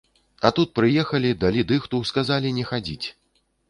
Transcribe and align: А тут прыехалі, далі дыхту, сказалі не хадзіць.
А 0.47 0.51
тут 0.59 0.71
прыехалі, 0.79 1.35
далі 1.45 1.69
дыхту, 1.75 2.03
сказалі 2.15 2.57
не 2.61 2.69
хадзіць. 2.75 3.07